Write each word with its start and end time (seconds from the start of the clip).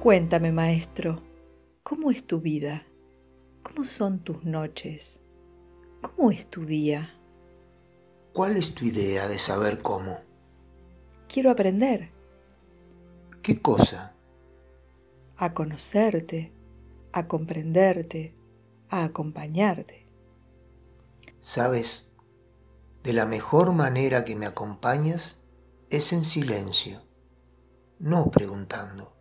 Cuéntame, 0.00 0.50
maestro, 0.50 1.22
¿cómo 1.82 2.10
es 2.10 2.26
tu 2.26 2.40
vida? 2.40 2.86
¿Cómo 3.62 3.84
son 3.84 4.20
tus 4.20 4.42
noches? 4.44 5.20
¿Cómo 6.00 6.30
es 6.30 6.46
tu 6.46 6.64
día? 6.64 7.20
¿Cuál 8.32 8.56
es 8.56 8.74
tu 8.74 8.86
idea 8.86 9.28
de 9.28 9.38
saber 9.38 9.82
cómo? 9.82 10.20
Quiero 11.28 11.50
aprender. 11.50 12.10
¿Qué 13.42 13.60
cosa? 13.60 14.14
A 15.36 15.52
conocerte, 15.52 16.50
a 17.12 17.28
comprenderte, 17.28 18.34
a 18.88 19.04
acompañarte. 19.04 20.06
¿Sabes? 21.40 22.08
De 23.02 23.12
la 23.12 23.26
mejor 23.26 23.74
manera 23.74 24.24
que 24.24 24.34
me 24.34 24.46
acompañas 24.46 25.42
es 25.90 26.14
en 26.14 26.24
silencio, 26.24 27.02
no 27.98 28.30
preguntando, 28.30 29.19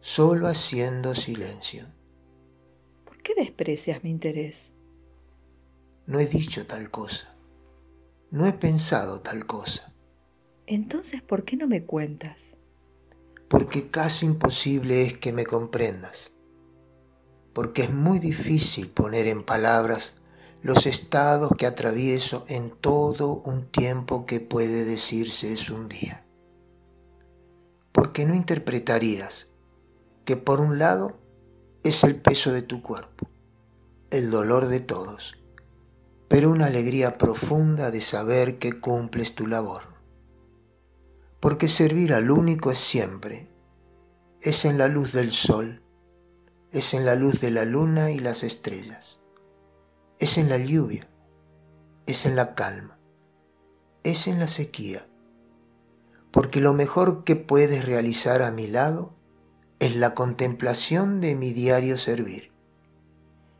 solo 0.00 0.48
haciendo 0.48 1.14
silencio. 1.14 1.86
¿Por 3.04 3.22
qué 3.22 3.34
desprecias 3.34 4.02
mi 4.02 4.10
interés? 4.10 4.72
No 6.06 6.18
he 6.18 6.26
dicho 6.26 6.66
tal 6.66 6.90
cosa, 6.90 7.36
no 8.30 8.46
he 8.46 8.52
pensado 8.52 9.20
tal 9.20 9.46
cosa. 9.46 9.94
Entonces, 10.66 11.22
¿por 11.22 11.44
qué 11.44 11.56
no 11.56 11.66
me 11.66 11.84
cuentas? 11.84 12.56
Porque 13.48 13.90
casi 13.90 14.26
imposible 14.26 15.02
es 15.02 15.18
que 15.18 15.32
me 15.32 15.44
comprendas, 15.44 16.32
porque 17.52 17.82
es 17.82 17.92
muy 17.92 18.18
difícil 18.18 18.88
poner 18.88 19.26
en 19.26 19.44
palabras 19.44 20.20
los 20.62 20.86
estados 20.86 21.52
que 21.56 21.66
atravieso 21.66 22.44
en 22.48 22.70
todo 22.70 23.40
un 23.44 23.70
tiempo 23.70 24.26
que 24.26 24.40
puede 24.40 24.84
decirse 24.84 25.52
es 25.52 25.70
un 25.70 25.88
día. 25.88 26.24
Porque 27.92 28.24
no 28.24 28.34
interpretarías 28.34 29.50
que 30.30 30.36
por 30.36 30.60
un 30.60 30.78
lado 30.78 31.18
es 31.82 32.04
el 32.04 32.14
peso 32.14 32.52
de 32.52 32.62
tu 32.62 32.82
cuerpo, 32.82 33.28
el 34.12 34.30
dolor 34.30 34.68
de 34.68 34.78
todos, 34.78 35.36
pero 36.28 36.52
una 36.52 36.66
alegría 36.66 37.18
profunda 37.18 37.90
de 37.90 38.00
saber 38.00 38.60
que 38.60 38.78
cumples 38.78 39.34
tu 39.34 39.48
labor. 39.48 39.82
Porque 41.40 41.66
servir 41.66 42.14
al 42.14 42.30
único 42.30 42.70
es 42.70 42.78
siempre, 42.78 43.50
es 44.40 44.64
en 44.64 44.78
la 44.78 44.86
luz 44.86 45.10
del 45.10 45.32
sol, 45.32 45.82
es 46.70 46.94
en 46.94 47.04
la 47.04 47.16
luz 47.16 47.40
de 47.40 47.50
la 47.50 47.64
luna 47.64 48.12
y 48.12 48.20
las 48.20 48.44
estrellas 48.44 49.20
es 50.20 50.38
en 50.38 50.48
la 50.48 50.58
lluvia, 50.58 51.08
es 52.06 52.24
en 52.24 52.36
la 52.36 52.54
calma, 52.54 53.00
es 54.04 54.28
en 54.28 54.38
la 54.38 54.46
sequía, 54.46 55.08
porque 56.30 56.60
lo 56.60 56.72
mejor 56.72 57.24
que 57.24 57.34
puedes 57.34 57.84
realizar 57.84 58.42
a 58.42 58.52
mi 58.52 58.68
lado 58.68 59.16
es 59.80 59.96
la 59.96 60.14
contemplación 60.14 61.20
de 61.20 61.34
mi 61.34 61.52
diario 61.52 61.98
servir, 61.98 62.52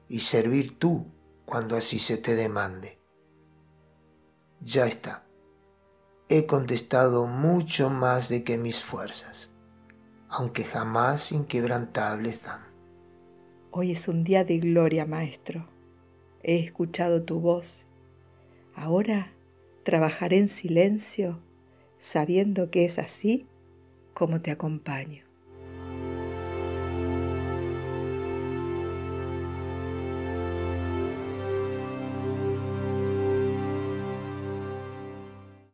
y 0.06 0.20
servir 0.20 0.78
tú 0.78 1.08
cuando 1.44 1.76
así 1.76 1.98
se 1.98 2.16
te 2.16 2.36
demande. 2.36 3.00
Ya 4.60 4.86
está, 4.86 5.26
he 6.28 6.46
contestado 6.46 7.26
mucho 7.26 7.90
más 7.90 8.28
de 8.28 8.44
que 8.44 8.56
mis 8.56 8.84
fuerzas, 8.84 9.50
aunque 10.28 10.62
jamás 10.62 11.32
inquebrantables 11.32 12.44
dan. 12.44 12.60
Hoy 13.72 13.90
es 13.90 14.06
un 14.06 14.22
día 14.22 14.44
de 14.44 14.58
gloria, 14.58 15.04
maestro 15.04 15.66
he 16.42 16.58
escuchado 16.58 17.22
tu 17.22 17.40
voz. 17.40 17.88
Ahora 18.74 19.32
trabajaré 19.82 20.38
en 20.38 20.48
silencio, 20.48 21.38
sabiendo 21.98 22.70
que 22.70 22.84
es 22.84 22.98
así 22.98 23.46
como 24.14 24.40
te 24.40 24.50
acompaño. 24.50 25.24